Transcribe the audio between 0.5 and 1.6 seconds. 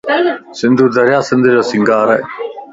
سنڌو دريا سنڌ